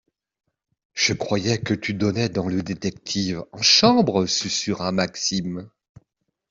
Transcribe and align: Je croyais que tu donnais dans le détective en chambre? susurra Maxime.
Je 0.95 1.13
croyais 1.13 1.59
que 1.59 1.75
tu 1.75 1.93
donnais 1.93 2.27
dans 2.27 2.47
le 2.47 2.63
détective 2.63 3.43
en 3.51 3.61
chambre? 3.61 4.25
susurra 4.25 4.91
Maxime. 4.91 5.69